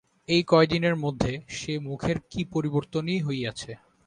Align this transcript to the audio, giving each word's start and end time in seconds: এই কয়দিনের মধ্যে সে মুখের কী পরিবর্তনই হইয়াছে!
এই 0.29 0.41
কয়দিনের 0.43 0.95
মধ্যে 0.95 1.33
সে 1.57 1.73
মুখের 1.79 2.17
কী 2.31 2.41
পরিবর্তনই 2.53 3.19
হইয়াছে! 3.19 3.71